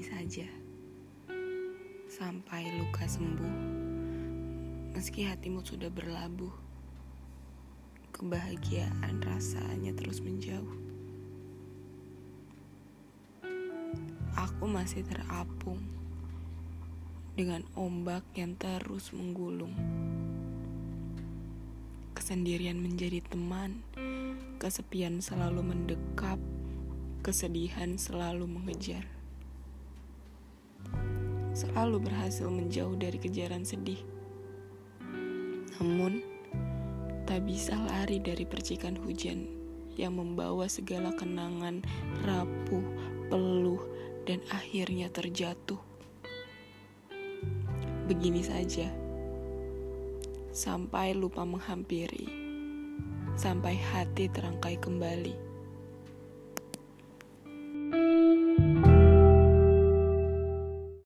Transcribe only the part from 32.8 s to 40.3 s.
dari kejaran sedih. Namun, tak bisa lari dari percikan hujan yang